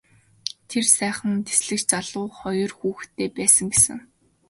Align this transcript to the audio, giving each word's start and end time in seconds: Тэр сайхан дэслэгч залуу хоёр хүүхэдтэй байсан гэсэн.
Тэр 0.69 0.85
сайхан 0.97 1.33
дэслэгч 1.45 1.83
залуу 1.89 2.27
хоёр 2.39 2.71
хүүхэдтэй 2.79 3.29
байсан 3.37 3.67
гэсэн. 3.73 3.99